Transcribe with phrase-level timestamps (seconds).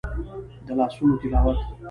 [0.65, 1.59] د لاسونو تلاوت